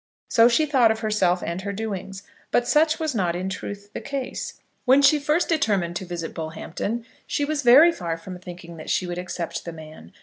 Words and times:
So 0.29 0.47
she 0.47 0.65
thought 0.65 0.89
of 0.89 1.01
herself 1.01 1.43
and 1.45 1.61
her 1.61 1.71
doings; 1.71 2.23
but 2.49 2.67
such 2.67 2.99
was 2.99 3.13
not 3.13 3.35
in 3.35 3.49
truth 3.49 3.93
the 3.93 4.01
case. 4.01 4.59
When 4.85 5.03
she 5.03 5.19
first 5.19 5.47
determined 5.47 5.95
to 5.97 6.05
visit 6.05 6.33
Bullhampton, 6.33 7.05
she 7.27 7.45
was 7.45 7.61
very 7.61 7.91
far 7.91 8.17
from 8.17 8.39
thinking 8.39 8.77
that 8.77 8.89
she 8.89 9.05
would 9.05 9.19
accept 9.19 9.63
the 9.63 9.71
man. 9.71 10.11